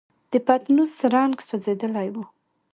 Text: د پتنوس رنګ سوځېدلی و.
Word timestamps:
د 0.31 0.33
پتنوس 0.45 0.93
رنګ 1.13 1.35
سوځېدلی 1.47 2.07
و. 2.13 2.15